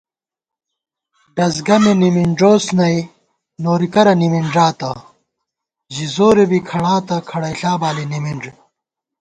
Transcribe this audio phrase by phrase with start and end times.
[1.35, 2.99] ڈَز گمےنِمِنݮوس نئی،
[3.63, 4.91] نوری کرہ نِمِنݮاتہ
[5.45, 8.43] * ژِی زورےبی کھڑاتہ، کھڑَئیݪا بالی نِمِنݮ